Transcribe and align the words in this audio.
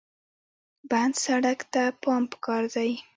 بند 0.89 1.13
سړک 1.25 1.59
ته 1.73 1.83
پام 2.03 2.23
پکار 2.31 2.63
دی. 2.75 2.91